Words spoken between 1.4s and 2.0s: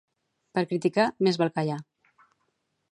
val callar